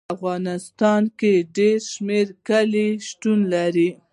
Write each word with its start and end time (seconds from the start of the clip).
په 0.07 0.11
افغانستان 0.15 1.01
کې 1.19 1.33
ډېر 1.57 1.77
شمیر 1.93 2.27
کلي 2.49 2.87
شتون 3.07 3.39
لري. 3.53 3.89